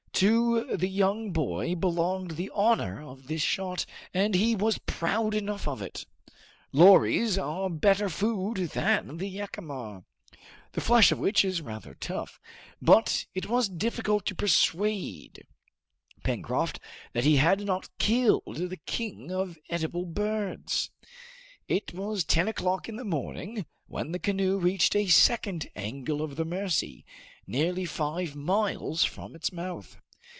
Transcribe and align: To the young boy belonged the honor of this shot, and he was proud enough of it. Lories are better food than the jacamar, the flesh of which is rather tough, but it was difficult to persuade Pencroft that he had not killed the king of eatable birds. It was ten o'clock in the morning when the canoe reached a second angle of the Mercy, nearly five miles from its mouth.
To 0.21 0.65
the 0.77 0.87
young 0.87 1.31
boy 1.31 1.73
belonged 1.73 2.31
the 2.37 2.51
honor 2.53 3.01
of 3.01 3.25
this 3.25 3.41
shot, 3.41 3.87
and 4.13 4.35
he 4.35 4.55
was 4.55 4.77
proud 4.77 5.33
enough 5.33 5.67
of 5.67 5.81
it. 5.81 6.05
Lories 6.71 7.39
are 7.39 7.71
better 7.71 8.07
food 8.07 8.57
than 8.69 9.17
the 9.17 9.35
jacamar, 9.37 10.03
the 10.73 10.81
flesh 10.81 11.11
of 11.11 11.17
which 11.17 11.43
is 11.43 11.63
rather 11.63 11.95
tough, 11.95 12.39
but 12.79 13.25
it 13.33 13.49
was 13.49 13.67
difficult 13.67 14.27
to 14.27 14.35
persuade 14.35 15.43
Pencroft 16.23 16.79
that 17.13 17.23
he 17.23 17.37
had 17.37 17.61
not 17.65 17.89
killed 17.97 18.57
the 18.69 18.77
king 18.77 19.31
of 19.31 19.57
eatable 19.71 20.05
birds. 20.05 20.91
It 21.67 21.95
was 21.95 22.23
ten 22.23 22.47
o'clock 22.47 22.87
in 22.87 22.95
the 22.97 23.03
morning 23.03 23.65
when 23.87 24.11
the 24.11 24.19
canoe 24.19 24.59
reached 24.59 24.95
a 24.95 25.07
second 25.07 25.71
angle 25.75 26.21
of 26.21 26.35
the 26.35 26.45
Mercy, 26.45 27.05
nearly 27.47 27.85
five 27.85 28.35
miles 28.35 29.03
from 29.03 29.33
its 29.33 29.51
mouth. 29.51 29.97